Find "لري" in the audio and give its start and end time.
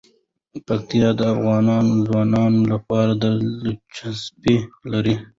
4.91-5.15